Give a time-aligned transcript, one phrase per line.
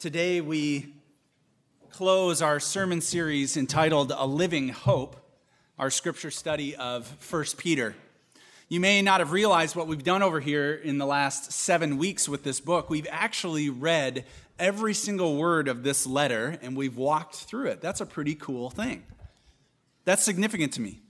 [0.00, 0.94] Today we
[1.90, 5.14] close our sermon series entitled A Living Hope,
[5.78, 7.94] our scripture study of 1 Peter.
[8.70, 12.30] You may not have realized what we've done over here in the last seven weeks
[12.30, 12.88] with this book.
[12.88, 14.24] We've actually read
[14.58, 17.82] every single word of this letter and we've walked through it.
[17.82, 19.02] That's a pretty cool thing.
[20.06, 21.02] That's significant to me.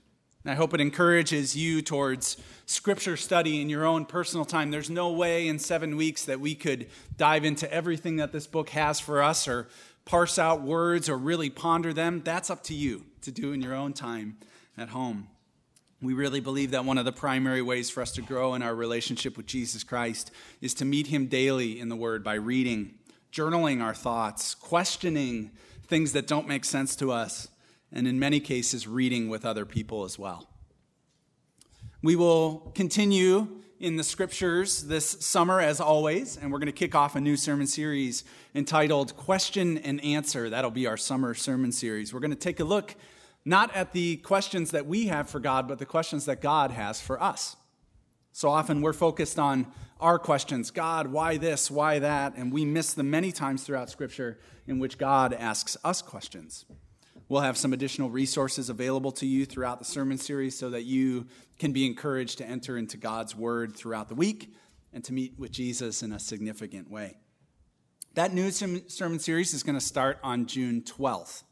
[0.43, 4.71] I hope it encourages you towards scripture study in your own personal time.
[4.71, 8.69] There's no way in seven weeks that we could dive into everything that this book
[8.69, 9.67] has for us or
[10.03, 12.21] parse out words or really ponder them.
[12.23, 14.37] That's up to you to do in your own time
[14.75, 15.27] at home.
[16.01, 18.73] We really believe that one of the primary ways for us to grow in our
[18.73, 22.95] relationship with Jesus Christ is to meet Him daily in the Word by reading,
[23.31, 25.51] journaling our thoughts, questioning
[25.85, 27.49] things that don't make sense to us
[27.91, 30.47] and in many cases, reading with other people as well.
[32.01, 36.93] We will continue in the scriptures this summer, as always, and we're going to kick
[36.93, 38.23] off a new sermon series
[38.53, 40.49] entitled Question and Answer.
[40.49, 42.13] That'll be our summer sermon series.
[42.13, 42.95] We're going to take a look
[43.43, 47.01] not at the questions that we have for God, but the questions that God has
[47.01, 47.55] for us.
[48.33, 49.67] So often we're focused on
[49.99, 52.35] our questions God, why this, why that?
[52.35, 56.65] And we miss the many times throughout Scripture in which God asks us questions.
[57.31, 61.27] We'll have some additional resources available to you throughout the sermon series so that you
[61.59, 64.53] can be encouraged to enter into God's Word throughout the week
[64.91, 67.15] and to meet with Jesus in a significant way.
[68.15, 71.43] That new sermon series is going to start on June 12th.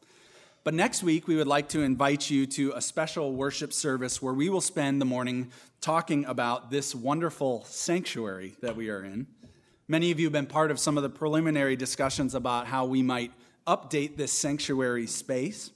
[0.65, 4.33] But next week, we would like to invite you to a special worship service where
[4.33, 5.49] we will spend the morning
[5.79, 9.27] talking about this wonderful sanctuary that we are in.
[9.87, 13.01] Many of you have been part of some of the preliminary discussions about how we
[13.01, 13.31] might
[13.69, 15.69] update this sanctuary space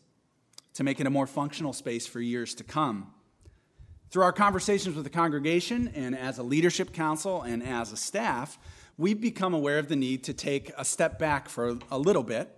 [0.74, 3.14] to make it a more functional space for years to come.
[4.10, 8.58] Through our conversations with the congregation and as a leadership council and as a staff,
[8.98, 12.50] we've become aware of the need to take a step back for a little bit.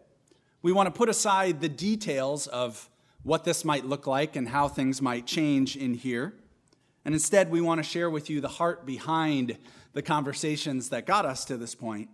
[0.62, 2.90] We want to put aside the details of
[3.24, 6.34] what this might look like and how things might change in here.
[7.04, 9.58] And instead, we want to share with you the heart behind
[9.92, 12.10] the conversations that got us to this point,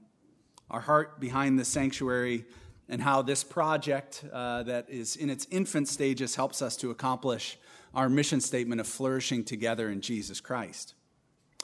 [0.72, 2.46] our heart behind the sanctuary
[2.92, 7.58] and how this project uh, that is in its infant stages helps us to accomplish
[7.96, 10.94] our mission statement of flourishing together in Jesus Christ.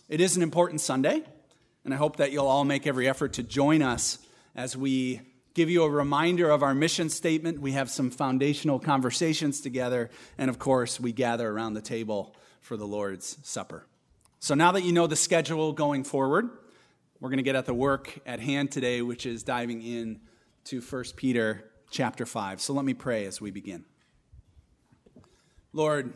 [0.08, 1.22] It is an important Sunday,
[1.84, 4.20] and I hope that you'll all make every effort to join us
[4.56, 5.20] as we
[5.54, 7.60] give you a reminder of our mission statement.
[7.60, 12.78] We have some foundational conversations together, and of course, we gather around the table for
[12.78, 13.86] the Lord's Supper.
[14.40, 16.50] So now that you know the schedule going forward,
[17.20, 20.22] we're going to get at the work at hand today, which is diving in
[20.68, 22.60] to 1 Peter chapter 5.
[22.60, 23.86] So let me pray as we begin.
[25.72, 26.14] Lord,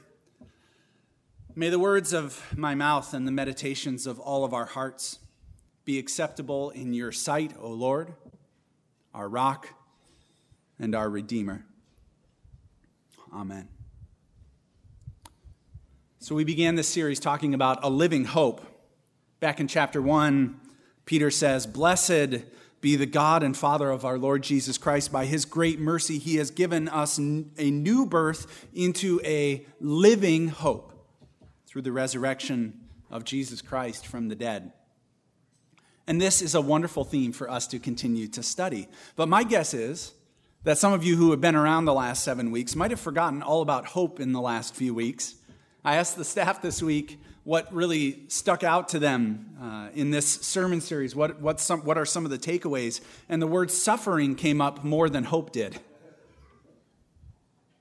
[1.56, 5.20] may the words of my mouth and the meditations of all of our hearts
[5.86, 8.14] be acceptable in your sight, O Lord,
[9.14, 9.70] our rock
[10.78, 11.66] and our Redeemer.
[13.34, 13.70] Amen.
[16.20, 18.60] So we began this series talking about a living hope.
[19.40, 20.60] Back in chapter 1,
[21.06, 22.44] Peter says, Blessed
[22.82, 25.12] be the God and Father of our Lord Jesus Christ.
[25.12, 30.92] By his great mercy, he has given us a new birth into a living hope
[31.68, 34.74] through the resurrection of Jesus Christ from the dead.
[36.08, 38.88] And this is a wonderful theme for us to continue to study.
[39.16, 40.14] But my guess is
[40.64, 43.42] that some of you who have been around the last seven weeks might have forgotten
[43.42, 45.36] all about hope in the last few weeks.
[45.86, 50.28] I asked the staff this week what really stuck out to them uh, in this
[50.42, 51.16] sermon series.
[51.16, 53.02] What, what, some, what are some of the takeaways?
[53.30, 55.80] And the word suffering came up more than hope did.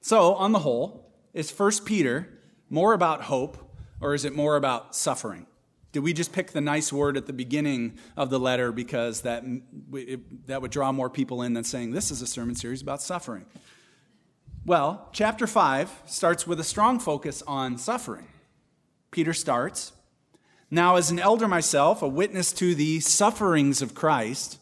[0.01, 2.29] So, on the whole, is 1 Peter
[2.71, 3.59] more about hope
[4.01, 5.47] or is it more about suffering?
[5.93, 9.45] Did we just pick the nice word at the beginning of the letter because that,
[9.93, 13.03] it, that would draw more people in than saying this is a sermon series about
[13.03, 13.45] suffering?
[14.65, 18.29] Well, chapter 5 starts with a strong focus on suffering.
[19.11, 19.93] Peter starts
[20.71, 24.59] Now, as an elder myself, a witness to the sufferings of Christ,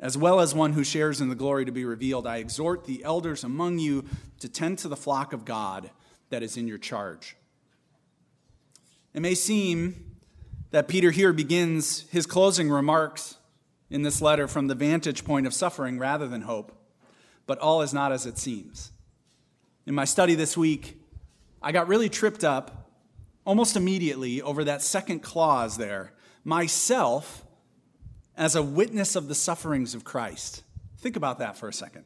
[0.00, 3.04] as well as one who shares in the glory to be revealed, I exhort the
[3.04, 4.04] elders among you
[4.40, 5.90] to tend to the flock of God
[6.30, 7.36] that is in your charge.
[9.12, 10.16] It may seem
[10.70, 13.36] that Peter here begins his closing remarks
[13.90, 16.72] in this letter from the vantage point of suffering rather than hope,
[17.46, 18.92] but all is not as it seems.
[19.86, 21.00] In my study this week,
[21.62, 22.77] I got really tripped up
[23.48, 26.12] almost immediately over that second clause there
[26.44, 27.46] myself
[28.36, 30.62] as a witness of the sufferings of Christ.
[30.98, 32.04] Think about that for a second.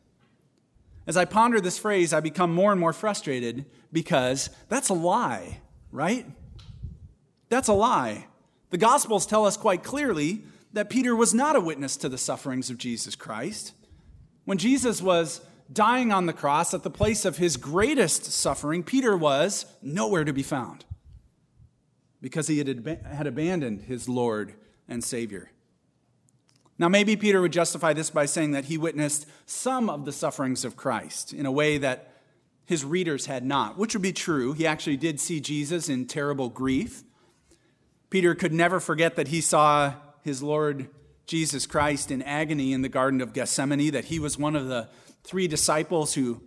[1.04, 5.58] As I ponder this phrase, I become more and more frustrated because that's a lie,
[5.90, 6.24] right?
[7.48, 8.28] That's a lie.
[8.70, 12.70] The Gospels tell us quite clearly that Peter was not a witness to the sufferings
[12.70, 13.72] of Jesus Christ.
[14.44, 15.40] When Jesus was
[15.72, 20.32] dying on the cross at the place of his greatest suffering, Peter was nowhere to
[20.32, 20.84] be found
[22.22, 24.54] because he had, had abandoned his Lord
[24.88, 25.50] and Savior.
[26.78, 30.64] Now, maybe Peter would justify this by saying that he witnessed some of the sufferings
[30.64, 32.08] of Christ in a way that
[32.64, 34.52] his readers had not, which would be true.
[34.52, 37.02] He actually did see Jesus in terrible grief.
[38.08, 40.88] Peter could never forget that he saw his Lord
[41.26, 44.88] Jesus Christ in agony in the Garden of Gethsemane, that he was one of the
[45.24, 46.40] three disciples who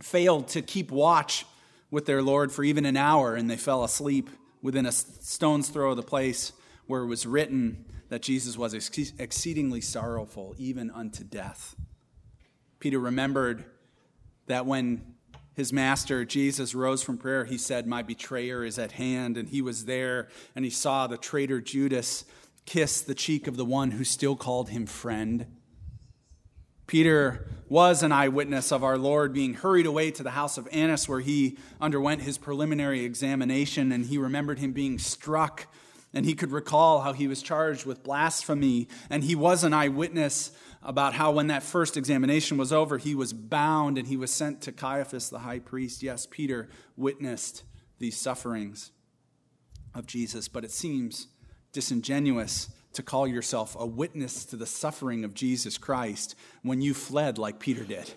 [0.00, 1.44] failed to keep watch
[1.90, 4.30] with their Lord for even an hour and they fell asleep
[4.62, 6.52] within a stone's throw of the place
[6.86, 11.74] where it was written that Jesus was exceedingly sorrowful, even unto death.
[12.78, 13.64] Peter remembered
[14.46, 15.14] that when
[15.54, 19.36] his master, Jesus, rose from prayer, he said, My betrayer is at hand.
[19.36, 22.24] And he was there, and he saw the traitor Judas
[22.64, 25.46] kiss the cheek of the one who still called him friend.
[26.86, 31.08] Peter was an eyewitness of our Lord being hurried away to the house of Annas,
[31.08, 35.66] where he underwent his preliminary examination, and he remembered him being struck,
[36.12, 40.50] and he could recall how he was charged with blasphemy, and he was an eyewitness
[40.82, 44.60] about how when that first examination was over, he was bound and he was sent
[44.62, 46.02] to Caiaphas, the high priest.
[46.02, 47.62] Yes, Peter witnessed
[47.98, 48.90] these sufferings
[49.94, 51.28] of Jesus, but it seems
[51.72, 57.38] disingenuous to call yourself a witness to the suffering of Jesus Christ when you fled
[57.38, 58.12] like Peter did.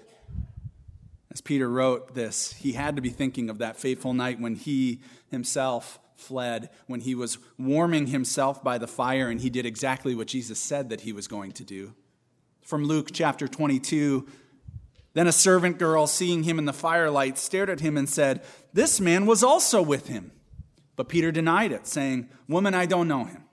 [1.32, 5.02] As Peter wrote this, he had to be thinking of that fateful night when he
[5.30, 10.28] himself fled, when he was warming himself by the fire, and he did exactly what
[10.28, 11.94] Jesus said that he was going to do.
[12.62, 14.28] From Luke chapter 22,
[15.14, 18.44] then a servant girl, seeing him in the firelight, stared at him and said,
[18.74, 20.32] This man was also with him.
[20.96, 23.45] But Peter denied it, saying, Woman, I don't know him.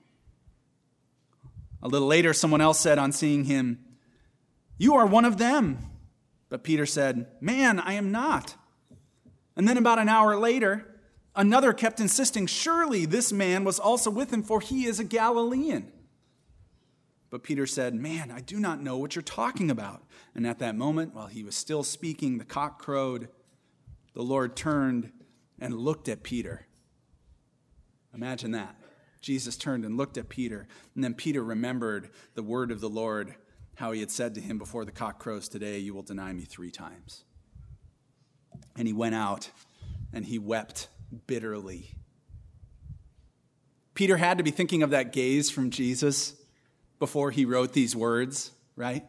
[1.82, 3.79] A little later, someone else said on seeing him,
[4.79, 5.79] You are one of them.
[6.49, 8.56] But Peter said, Man, I am not.
[9.56, 10.87] And then about an hour later,
[11.34, 15.90] another kept insisting, Surely this man was also with him, for he is a Galilean.
[17.31, 20.02] But Peter said, Man, I do not know what you're talking about.
[20.35, 23.28] And at that moment, while he was still speaking, the cock crowed.
[24.14, 25.11] The Lord turned
[25.58, 26.67] and looked at Peter.
[28.14, 28.76] Imagine that.
[29.22, 33.34] Jesus turned and looked at Peter, and then Peter remembered the word of the Lord,
[33.76, 36.42] how he had said to him before the cock crows, Today you will deny me
[36.42, 37.24] three times.
[38.76, 39.50] And he went out
[40.12, 40.88] and he wept
[41.26, 41.94] bitterly.
[43.94, 46.34] Peter had to be thinking of that gaze from Jesus
[46.98, 49.04] before he wrote these words, right?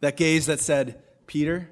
[0.00, 1.68] That gaze that said, Peter,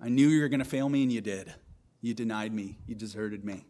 [0.00, 1.52] I knew you were going to fail me, and you did.
[2.00, 3.64] You denied me, you deserted me.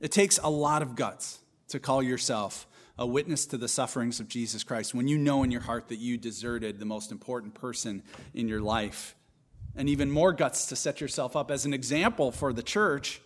[0.00, 1.40] It takes a lot of guts
[1.70, 2.66] to call yourself
[2.98, 5.98] a witness to the sufferings of Jesus Christ when you know in your heart that
[5.98, 8.02] you deserted the most important person
[8.34, 9.16] in your life.
[9.74, 13.22] And even more guts to set yourself up as an example for the church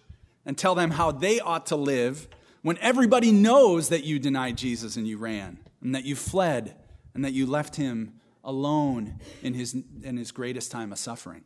[0.46, 2.28] and tell them how they ought to live
[2.62, 6.76] when everybody knows that you denied Jesus and you ran and that you fled
[7.14, 11.42] and that you left him alone in his, in his greatest time of suffering.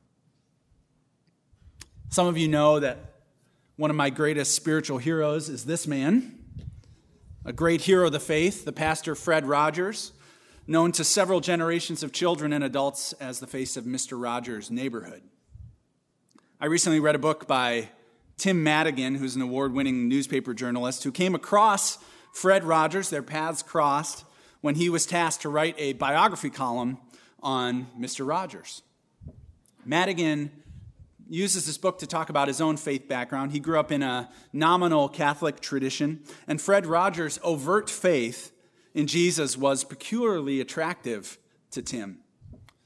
[2.10, 3.14] Some of you know that
[3.76, 6.37] one of my greatest spiritual heroes is this man
[7.48, 10.12] a great hero of the faith, the pastor Fred Rogers,
[10.66, 14.22] known to several generations of children and adults as the face of Mr.
[14.22, 15.22] Rogers' neighborhood.
[16.60, 17.88] I recently read a book by
[18.36, 21.96] Tim Madigan, who's an award winning newspaper journalist, who came across
[22.34, 24.26] Fred Rogers, their paths crossed,
[24.60, 26.98] when he was tasked to write a biography column
[27.42, 28.28] on Mr.
[28.28, 28.82] Rogers.
[29.86, 30.50] Madigan
[31.28, 33.52] uses this book to talk about his own faith background.
[33.52, 38.52] He grew up in a nominal Catholic tradition, and Fred Rogers' overt faith
[38.94, 41.38] in Jesus was peculiarly attractive
[41.70, 42.18] to Tim.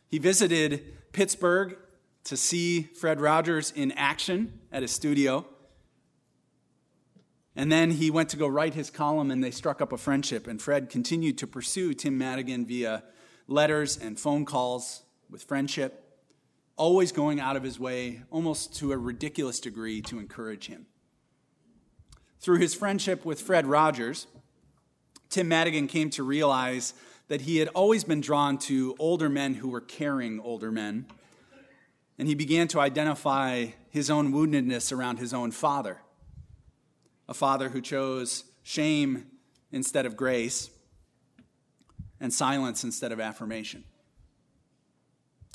[0.09, 1.77] He visited Pittsburgh
[2.25, 5.47] to see Fred Rogers in action at his studio.
[7.55, 10.47] And then he went to go write his column, and they struck up a friendship.
[10.47, 13.05] And Fred continued to pursue Tim Madigan via
[13.47, 16.02] letters and phone calls with friendship
[16.77, 20.87] always going out of his way, almost to a ridiculous degree, to encourage him.
[22.41, 24.27] Through his friendship with Fred Rogers,
[25.29, 26.95] Tim Madigan came to realize
[27.29, 31.07] that he had always been drawn to older men who were caring older men.
[32.19, 35.99] And he began to identify his own woundedness around his own father
[37.29, 39.27] a father who chose shame
[39.71, 40.69] instead of grace
[42.21, 43.85] and silence instead of affirmation.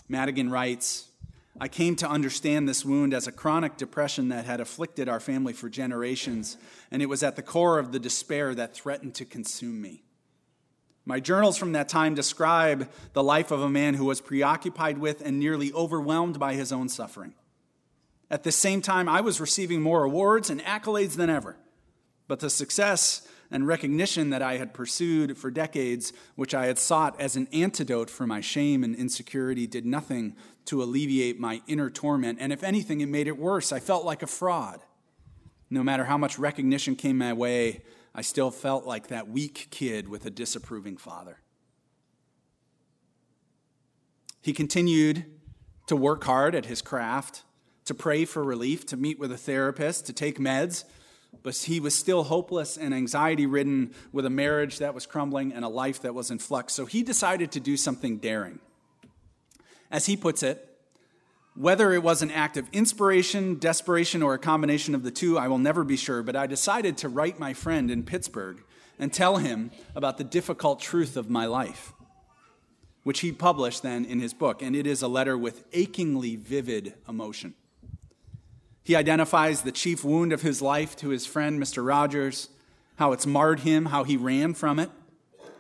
[0.09, 1.07] Madigan writes
[1.59, 5.53] I came to understand this wound as a chronic depression that had afflicted our family
[5.53, 6.57] for generations,
[6.91, 10.03] and it was at the core of the despair that threatened to consume me.
[11.03, 15.21] My journals from that time describe the life of a man who was preoccupied with
[15.21, 17.33] and nearly overwhelmed by his own suffering.
[18.29, 21.55] At the same time, I was receiving more awards and accolades than ever.
[22.27, 27.19] But the success and recognition that I had pursued for decades, which I had sought
[27.19, 30.35] as an antidote for my shame and insecurity, did nothing
[30.65, 32.39] to alleviate my inner torment.
[32.41, 33.71] And if anything, it made it worse.
[33.71, 34.81] I felt like a fraud.
[35.69, 40.07] No matter how much recognition came my way, I still felt like that weak kid
[40.07, 41.39] with a disapproving father.
[44.41, 45.25] He continued
[45.87, 47.43] to work hard at his craft,
[47.85, 50.83] to pray for relief, to meet with a therapist, to take meds,
[51.43, 55.63] but he was still hopeless and anxiety ridden with a marriage that was crumbling and
[55.63, 56.73] a life that was in flux.
[56.73, 58.59] So he decided to do something daring.
[59.89, 60.63] As he puts it,
[61.55, 65.47] whether it was an act of inspiration, desperation, or a combination of the two, I
[65.47, 68.63] will never be sure, but I decided to write my friend in Pittsburgh
[68.99, 71.93] and tell him about the difficult truth of my life,
[73.03, 76.93] which he published then in his book, and it is a letter with achingly vivid
[77.07, 77.55] emotion.
[78.87, 81.85] He identifies the chief wound of his life to his friend, Mr.
[81.85, 82.47] Rogers,
[82.95, 84.89] how it's marred him, how he ran from it.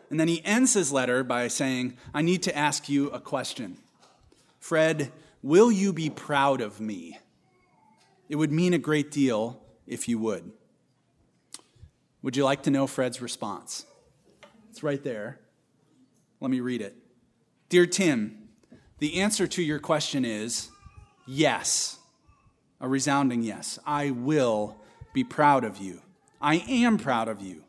[0.09, 3.79] And then he ends his letter by saying, I need to ask you a question.
[4.61, 5.11] Fred,
[5.43, 7.19] Will you be proud of me?
[8.29, 10.49] It would mean a great deal if you would.
[12.21, 13.85] Would you like to know Fred's response?
[14.69, 15.37] It's right there.
[16.39, 16.95] Let me read it.
[17.67, 18.47] Dear Tim,
[18.99, 20.69] the answer to your question is
[21.25, 21.99] yes,
[22.79, 23.79] a resounding yes.
[23.85, 24.77] I will
[25.13, 26.01] be proud of you.
[26.41, 27.63] I am proud of you.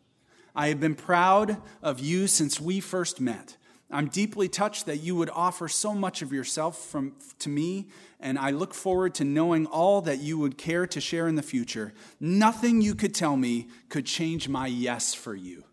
[0.54, 3.56] I have been proud of you since we first met.
[3.90, 7.88] I'm deeply touched that you would offer so much of yourself from, to me,
[8.20, 11.42] and I look forward to knowing all that you would care to share in the
[11.42, 11.94] future.
[12.20, 15.64] Nothing you could tell me could change my yes for you.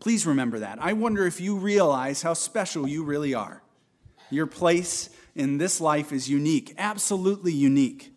[0.00, 0.78] Please remember that.
[0.82, 3.62] I wonder if you realize how special you really are.
[4.28, 8.13] Your place in this life is unique, absolutely unique.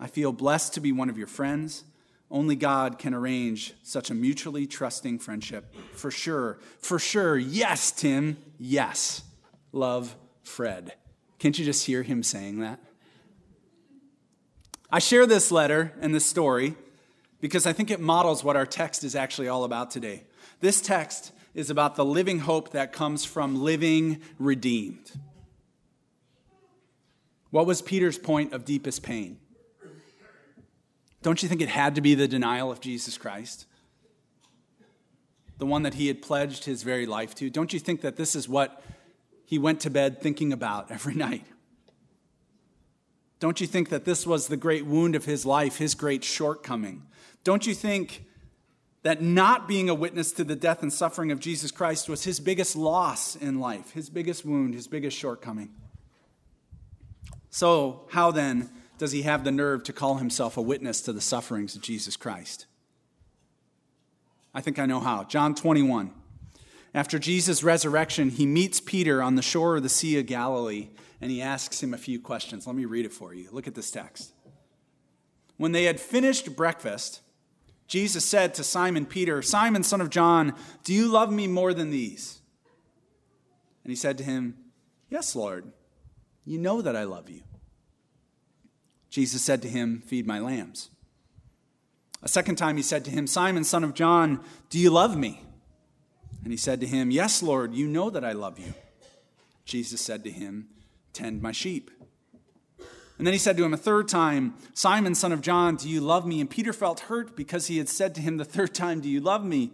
[0.00, 1.84] I feel blessed to be one of your friends.
[2.30, 5.74] Only God can arrange such a mutually trusting friendship.
[5.92, 6.58] For sure.
[6.78, 7.36] For sure.
[7.36, 8.38] Yes, Tim.
[8.58, 9.22] Yes.
[9.72, 10.94] Love, Fred.
[11.38, 12.80] Can't you just hear him saying that?
[14.90, 16.76] I share this letter and this story
[17.40, 20.24] because I think it models what our text is actually all about today.
[20.60, 25.10] This text is about the living hope that comes from living redeemed.
[27.50, 29.39] What was Peter's point of deepest pain?
[31.22, 33.66] Don't you think it had to be the denial of Jesus Christ?
[35.58, 37.50] The one that he had pledged his very life to?
[37.50, 38.82] Don't you think that this is what
[39.44, 41.44] he went to bed thinking about every night?
[43.38, 47.06] Don't you think that this was the great wound of his life, his great shortcoming?
[47.42, 48.24] Don't you think
[49.02, 52.38] that not being a witness to the death and suffering of Jesus Christ was his
[52.38, 55.70] biggest loss in life, his biggest wound, his biggest shortcoming?
[57.48, 58.70] So, how then
[59.00, 62.18] does he have the nerve to call himself a witness to the sufferings of Jesus
[62.18, 62.66] Christ?
[64.52, 65.24] I think I know how.
[65.24, 66.12] John 21.
[66.92, 70.88] After Jesus' resurrection, he meets Peter on the shore of the Sea of Galilee
[71.18, 72.66] and he asks him a few questions.
[72.66, 73.48] Let me read it for you.
[73.50, 74.34] Look at this text.
[75.56, 77.22] When they had finished breakfast,
[77.86, 80.54] Jesus said to Simon Peter, Simon, son of John,
[80.84, 82.42] do you love me more than these?
[83.82, 84.58] And he said to him,
[85.08, 85.72] Yes, Lord,
[86.44, 87.40] you know that I love you.
[89.10, 90.88] Jesus said to him, Feed my lambs.
[92.22, 95.42] A second time he said to him, Simon, son of John, do you love me?
[96.42, 98.74] And he said to him, Yes, Lord, you know that I love you.
[99.64, 100.68] Jesus said to him,
[101.12, 101.90] Tend my sheep.
[103.18, 106.00] And then he said to him a third time, Simon, son of John, do you
[106.00, 106.40] love me?
[106.40, 109.20] And Peter felt hurt because he had said to him the third time, Do you
[109.20, 109.72] love me?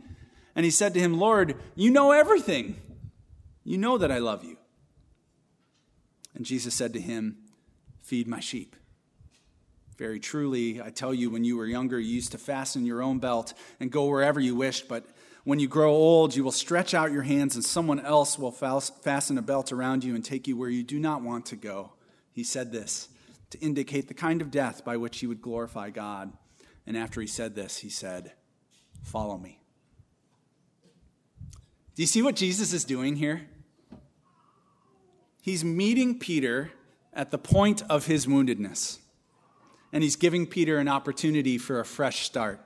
[0.56, 2.80] And he said to him, Lord, you know everything.
[3.62, 4.56] You know that I love you.
[6.34, 7.36] And Jesus said to him,
[8.02, 8.74] Feed my sheep.
[9.98, 13.18] Very truly, I tell you, when you were younger, you used to fasten your own
[13.18, 14.88] belt and go wherever you wished.
[14.88, 15.06] But
[15.44, 19.38] when you grow old, you will stretch out your hands, and someone else will fasten
[19.38, 21.92] a belt around you and take you where you do not want to go.
[22.32, 23.08] He said this
[23.50, 26.32] to indicate the kind of death by which he would glorify God.
[26.86, 28.32] And after he said this, he said,
[29.02, 29.60] Follow me.
[31.94, 33.46] Do you see what Jesus is doing here?
[35.40, 36.72] He's meeting Peter
[37.14, 38.98] at the point of his woundedness
[39.92, 42.60] and he's giving Peter an opportunity for a fresh start.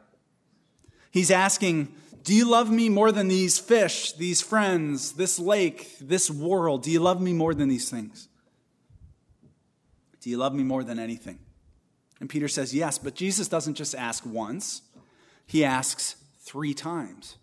[1.10, 6.30] He's asking, Do you love me more than these fish, these friends, this lake, this
[6.30, 6.82] world?
[6.82, 8.28] Do you love me more than these things?
[10.20, 11.38] Do you love me more than anything?
[12.20, 14.82] And Peter says, Yes, but Jesus doesn't just ask once,
[15.46, 17.36] he asks three times.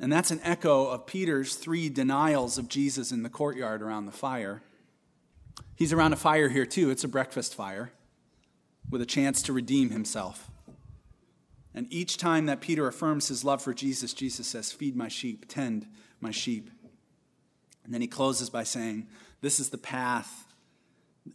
[0.00, 4.12] And that's an echo of Peter's three denials of Jesus in the courtyard around the
[4.12, 4.62] fire.
[5.76, 6.90] He's around a fire here, too.
[6.90, 7.92] It's a breakfast fire
[8.90, 10.50] with a chance to redeem himself.
[11.74, 15.46] And each time that Peter affirms his love for Jesus, Jesus says, Feed my sheep,
[15.48, 15.86] tend
[16.20, 16.70] my sheep.
[17.84, 19.08] And then he closes by saying,
[19.40, 20.46] This is the path.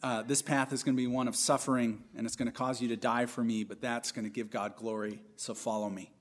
[0.01, 2.81] Uh, this path is going to be one of suffering, and it's going to cause
[2.81, 6.11] you to die for me, but that's going to give God glory, so follow me.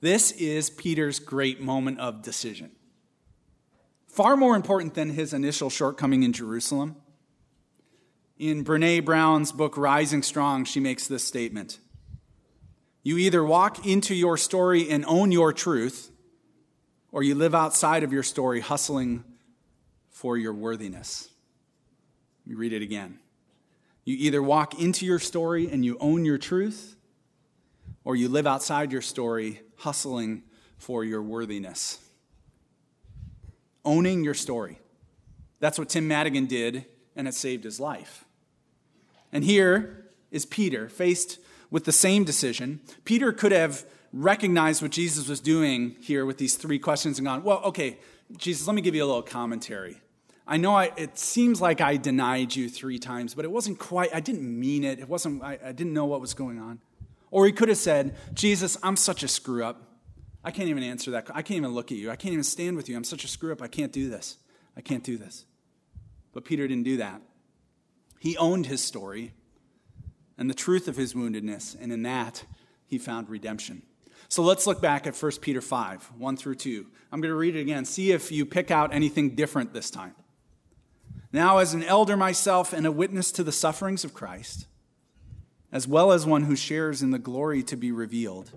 [0.00, 2.70] This is Peter's great moment of decision.
[4.06, 6.96] Far more important than his initial shortcoming in Jerusalem.
[8.40, 11.78] In Brene Brown's book, Rising Strong, she makes this statement
[13.02, 16.10] You either walk into your story and own your truth,
[17.12, 19.24] or you live outside of your story hustling
[20.08, 21.28] for your worthiness.
[22.46, 23.18] Let me read it again.
[24.06, 26.96] You either walk into your story and you own your truth,
[28.04, 30.44] or you live outside your story hustling
[30.78, 31.98] for your worthiness.
[33.84, 34.78] Owning your story.
[35.58, 38.24] That's what Tim Madigan did, and it saved his life.
[39.32, 41.38] And here is Peter, faced
[41.70, 42.80] with the same decision.
[43.04, 47.42] Peter could have recognized what Jesus was doing here with these three questions and gone,
[47.42, 47.98] well, okay,
[48.36, 50.00] Jesus, let me give you a little commentary.
[50.46, 54.12] I know I, it seems like I denied you three times, but it wasn't quite,
[54.12, 54.98] I didn't mean it.
[54.98, 56.80] It wasn't, I, I didn't know what was going on.
[57.30, 59.80] Or he could have said, Jesus, I'm such a screw up.
[60.42, 61.28] I can't even answer that.
[61.30, 62.10] I can't even look at you.
[62.10, 62.96] I can't even stand with you.
[62.96, 63.62] I'm such a screw up.
[63.62, 64.38] I can't do this.
[64.76, 65.44] I can't do this.
[66.32, 67.20] But Peter didn't do that.
[68.20, 69.32] He owned his story
[70.36, 72.44] and the truth of his woundedness, and in that,
[72.86, 73.82] he found redemption.
[74.28, 76.86] So let's look back at 1 Peter 5, 1 through 2.
[77.10, 77.86] I'm going to read it again.
[77.86, 80.14] See if you pick out anything different this time.
[81.32, 84.66] Now, as an elder myself and a witness to the sufferings of Christ,
[85.72, 88.52] as well as one who shares in the glory to be revealed,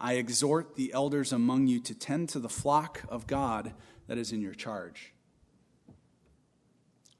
[0.00, 3.74] I exhort the elders among you to tend to the flock of God
[4.06, 5.12] that is in your charge.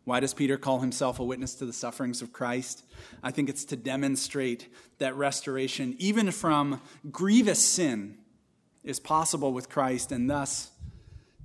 [0.09, 2.83] Why does Peter call himself a witness to the sufferings of Christ?
[3.23, 8.17] I think it's to demonstrate that restoration, even from grievous sin,
[8.83, 10.71] is possible with Christ, and thus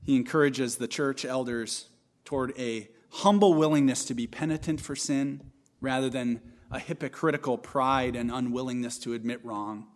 [0.06, 1.90] he encourages the church elders
[2.24, 5.42] toward a humble willingness to be penitent for sin
[5.82, 6.40] rather than
[6.72, 9.88] a hypocritical pride and unwillingness to admit wrong.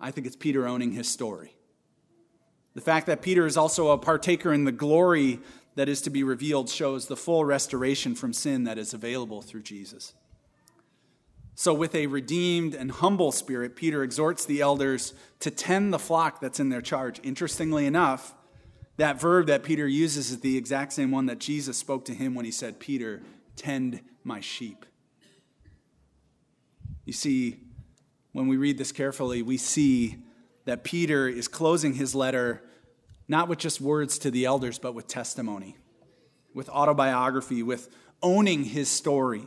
[0.00, 1.54] I think it's Peter owning his story.
[2.74, 5.38] The fact that Peter is also a partaker in the glory
[5.76, 9.62] that is to be revealed shows the full restoration from sin that is available through
[9.62, 10.14] Jesus.
[11.54, 16.40] So, with a redeemed and humble spirit, Peter exhorts the elders to tend the flock
[16.40, 17.18] that's in their charge.
[17.22, 18.34] Interestingly enough,
[18.98, 22.34] that verb that Peter uses is the exact same one that Jesus spoke to him
[22.34, 23.22] when he said, Peter,
[23.54, 24.84] tend my sheep.
[27.06, 27.60] You see,
[28.32, 30.16] when we read this carefully, we see
[30.66, 32.62] that Peter is closing his letter
[33.28, 35.76] not with just words to the elders, but with testimony,
[36.54, 37.88] with autobiography, with
[38.22, 39.46] owning his story.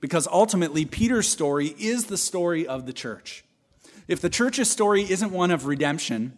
[0.00, 3.44] Because ultimately, Peter's story is the story of the church.
[4.08, 6.36] If the church's story isn't one of redemption,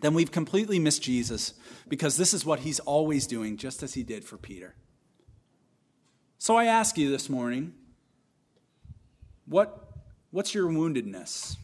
[0.00, 1.54] then we've completely missed Jesus
[1.88, 4.74] because this is what he's always doing, just as he did for Peter.
[6.38, 7.72] So I ask you this morning
[9.46, 9.88] what,
[10.30, 11.56] what's your woundedness?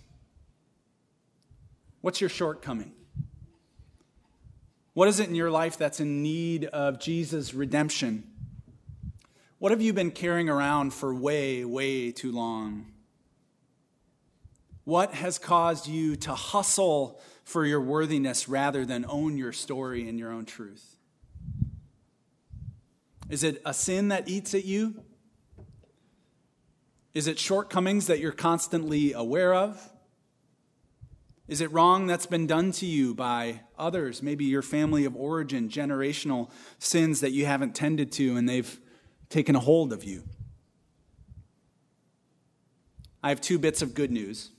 [2.00, 2.92] What's your shortcoming?
[4.98, 8.24] What is it in your life that's in need of Jesus' redemption?
[9.60, 12.86] What have you been carrying around for way, way too long?
[14.82, 20.18] What has caused you to hustle for your worthiness rather than own your story and
[20.18, 20.96] your own truth?
[23.30, 25.04] Is it a sin that eats at you?
[27.14, 29.92] Is it shortcomings that you're constantly aware of?
[31.48, 35.70] Is it wrong that's been done to you by others, maybe your family of origin,
[35.70, 38.78] generational sins that you haven't tended to and they've
[39.30, 40.24] taken a hold of you?
[43.22, 44.50] I have two bits of good news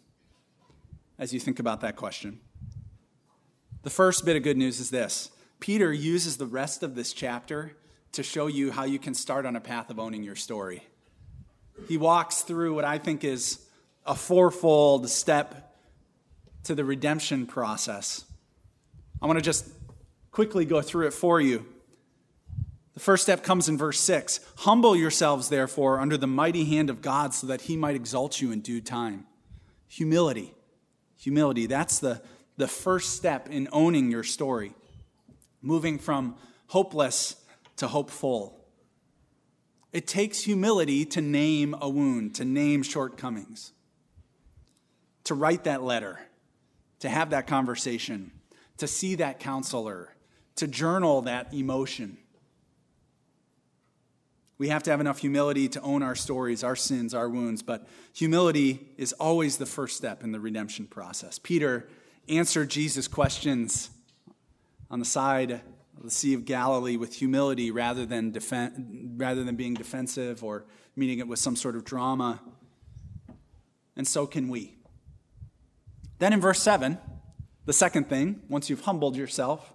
[1.20, 2.40] as you think about that question.
[3.84, 7.78] The first bit of good news is this Peter uses the rest of this chapter
[8.14, 10.88] to show you how you can start on a path of owning your story.
[11.88, 13.60] He walks through what I think is
[14.06, 15.69] a fourfold step
[16.70, 18.26] to the redemption process.
[19.20, 19.68] I want to just
[20.30, 21.66] quickly go through it for you.
[22.94, 27.02] The first step comes in verse 6 Humble yourselves, therefore, under the mighty hand of
[27.02, 29.26] God, so that he might exalt you in due time.
[29.88, 30.54] Humility.
[31.18, 31.66] Humility.
[31.66, 32.22] That's the,
[32.58, 34.74] the first step in owning your story,
[35.64, 36.36] moving from
[36.68, 37.36] hopeless
[37.78, 38.64] to hopeful.
[39.92, 43.72] It takes humility to name a wound, to name shortcomings,
[45.24, 46.20] to write that letter
[47.00, 48.32] to have that conversation,
[48.78, 50.16] to see that counselor,
[50.56, 52.18] to journal that emotion.
[54.58, 57.88] We have to have enough humility to own our stories, our sins, our wounds, but
[58.14, 61.40] humility is always the first step in the redemption process.
[61.40, 61.88] Peter
[62.28, 63.90] answered Jesus' questions
[64.92, 69.56] on the side of the Sea of Galilee with humility rather than, defen- rather than
[69.56, 72.42] being defensive or meeting it with some sort of drama.
[73.96, 74.79] And so can we.
[76.20, 76.98] Then in verse 7,
[77.66, 79.74] the second thing, once you've humbled yourself,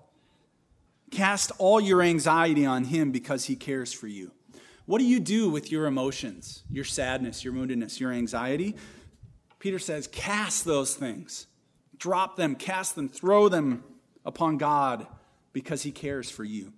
[1.11, 4.31] cast all your anxiety on him because he cares for you.
[4.87, 8.77] What do you do with your emotions, your sadness, your woundedness, your anxiety?
[9.59, 11.47] Peter says, cast those things.
[11.97, 13.83] Drop them, cast them, throw them
[14.27, 15.07] upon God
[15.55, 16.75] because he cares for you.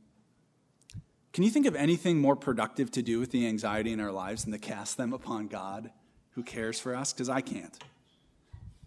[1.32, 4.44] Can you think of anything more productive to do with the anxiety in our lives
[4.44, 5.90] than to cast them upon God
[6.30, 7.12] who cares for us?
[7.12, 7.76] Because I can't.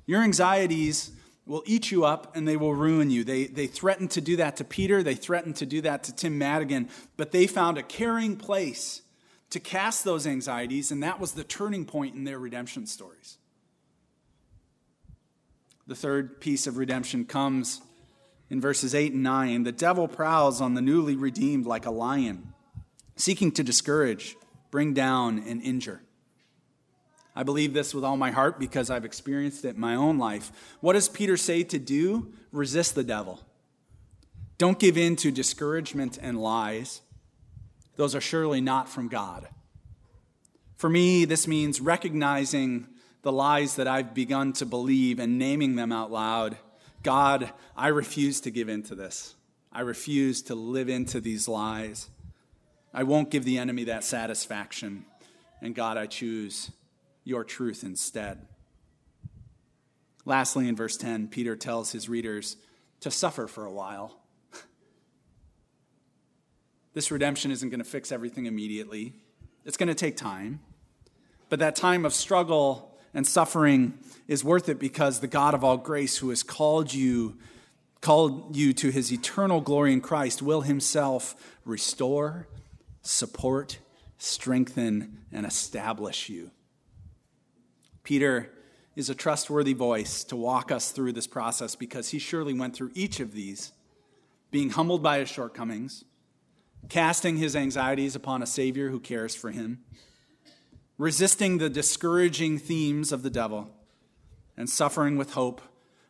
[0.10, 1.12] Your anxieties
[1.46, 3.24] will eat you up and they will ruin you.
[3.24, 6.36] They, they threatened to do that to Peter, they threatened to do that to Tim
[6.36, 9.04] Madigan, but they found a caring place
[9.52, 13.38] to cast those anxieties, and that was the turning point in their redemption stories.
[15.86, 17.80] The third piece of redemption comes
[18.50, 19.62] in verses 8 and 9.
[19.62, 22.56] The devil prowls on the newly redeemed like a lion,
[23.16, 24.36] seeking to discourage,
[24.72, 26.02] bring down, and injure.
[27.40, 30.52] I believe this with all my heart because I've experienced it in my own life.
[30.82, 32.34] What does Peter say to do?
[32.52, 33.40] Resist the devil.
[34.58, 37.00] Don't give in to discouragement and lies.
[37.96, 39.48] Those are surely not from God.
[40.76, 42.88] For me, this means recognizing
[43.22, 46.58] the lies that I've begun to believe and naming them out loud.
[47.04, 49.36] God, I refuse to give in to this.
[49.72, 52.10] I refuse to live into these lies.
[52.94, 55.06] I won't give the enemy that satisfaction.
[55.62, 56.72] And God, I choose
[57.30, 58.46] your truth instead.
[60.26, 62.58] Lastly, in verse 10, Peter tells his readers
[63.00, 64.20] to suffer for a while.
[66.94, 69.14] this redemption isn't going to fix everything immediately,
[69.64, 70.60] it's going to take time.
[71.48, 75.78] But that time of struggle and suffering is worth it because the God of all
[75.78, 77.38] grace, who has called you,
[78.02, 82.48] called you to his eternal glory in Christ, will himself restore,
[83.02, 83.80] support,
[84.20, 86.52] strengthen, and establish you.
[88.10, 88.50] Peter
[88.96, 92.90] is a trustworthy voice to walk us through this process because he surely went through
[92.96, 93.72] each of these,
[94.50, 96.04] being humbled by his shortcomings,
[96.90, 99.84] casting his anxieties upon a Savior who cares for him
[100.98, 103.70] resisting the discouraging themes of the devil,
[104.58, 105.62] and suffering with hope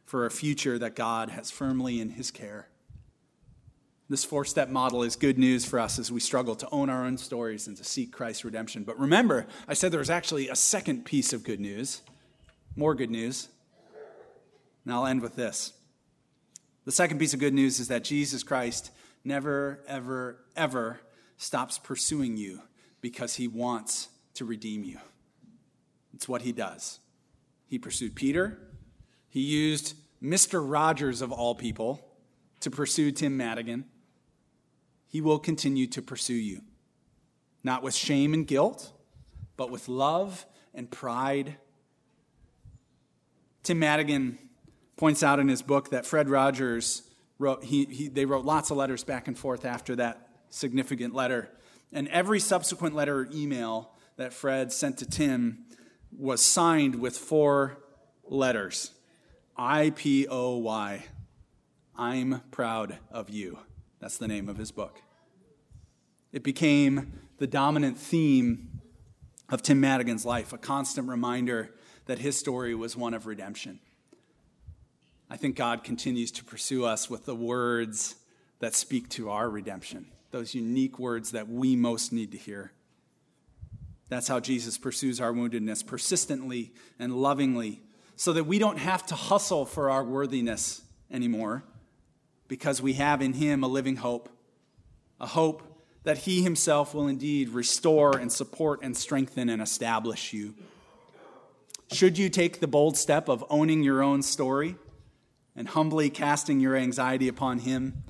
[0.05, 2.69] for a future that God has firmly in his care.
[4.09, 7.05] This four step model is good news for us as we struggle to own our
[7.05, 8.83] own stories and to seek Christ's redemption.
[8.83, 12.01] But remember, I said there was actually a second piece of good news,
[12.75, 13.49] more good news.
[14.83, 15.73] And I'll end with this.
[16.85, 18.89] The second piece of good news is that Jesus Christ
[19.23, 21.01] never, ever, ever
[21.37, 22.61] stops pursuing you
[23.01, 24.97] because he wants to redeem you.
[26.15, 26.99] It's what he does.
[27.67, 28.57] He pursued Peter.
[29.29, 30.63] He used Mr.
[30.67, 32.03] Rogers, of all people,
[32.61, 33.85] to pursue Tim Madigan.
[35.09, 36.61] He will continue to pursue you,
[37.63, 38.93] not with shame and guilt,
[39.57, 41.57] but with love and pride.
[43.63, 44.37] Tim Madigan
[44.95, 47.01] points out in his book that Fred Rogers
[47.39, 51.49] wrote, he, he, they wrote lots of letters back and forth after that significant letter.
[51.91, 55.65] And every subsequent letter or email that Fred sent to Tim
[56.15, 57.79] was signed with four
[58.25, 58.91] letters
[59.57, 61.05] I P O Y.
[61.97, 63.59] I'm proud of you.
[63.99, 65.01] That's the name of his book.
[66.31, 68.81] It became the dominant theme
[69.49, 71.71] of Tim Madigan's life, a constant reminder
[72.05, 73.79] that his story was one of redemption.
[75.29, 78.15] I think God continues to pursue us with the words
[78.59, 82.71] that speak to our redemption, those unique words that we most need to hear.
[84.09, 87.81] That's how Jesus pursues our woundedness persistently and lovingly,
[88.15, 90.81] so that we don't have to hustle for our worthiness
[91.11, 91.63] anymore,
[92.49, 94.27] because we have in Him a living hope,
[95.21, 95.63] a hope
[96.03, 100.53] that He Himself will indeed restore and support and strengthen and establish you.
[101.93, 104.75] Should you take the bold step of owning your own story
[105.55, 108.03] and humbly casting your anxiety upon Him,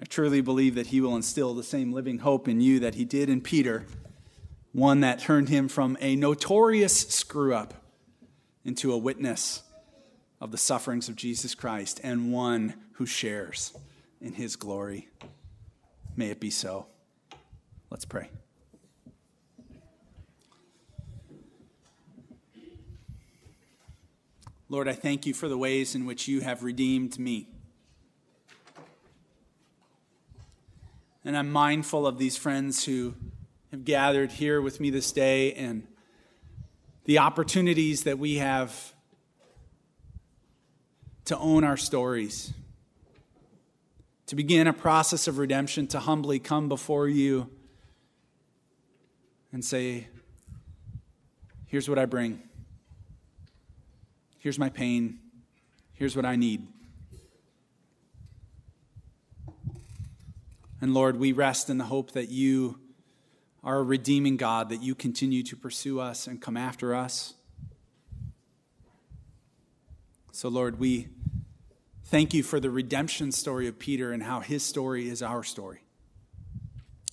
[0.00, 3.04] I truly believe that He will instill the same living hope in you that He
[3.04, 3.84] did in Peter
[4.72, 7.74] one that turned him from a notorious screw up
[8.64, 9.62] into a witness
[10.40, 13.72] of the sufferings of Jesus Christ and one who shares
[14.20, 15.08] in his glory.
[16.16, 16.86] May it be so.
[17.90, 18.30] Let's pray.
[24.68, 27.48] Lord, I thank you for the ways in which you have redeemed me.
[31.24, 33.14] And I'm mindful of these friends who
[33.70, 35.86] have gathered here with me this day and
[37.06, 38.92] the opportunities that we have
[41.28, 42.54] to own our stories,
[44.26, 47.50] to begin a process of redemption, to humbly come before you
[49.52, 50.08] and say,
[51.66, 52.42] Here's what I bring.
[54.38, 55.18] Here's my pain.
[55.92, 56.66] Here's what I need.
[60.80, 62.78] And Lord, we rest in the hope that you
[63.62, 67.34] are a redeeming God, that you continue to pursue us and come after us.
[70.32, 71.08] So, Lord, we
[72.08, 75.80] thank you for the redemption story of Peter and how his story is our story.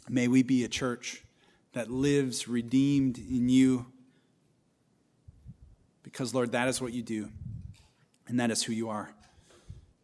[0.07, 1.23] May we be a church
[1.73, 3.87] that lives redeemed in you
[6.03, 7.29] because, Lord, that is what you do,
[8.27, 9.13] and that is who you are.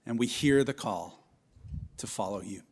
[0.05, 1.23] And we hear the call
[1.97, 2.63] to follow you.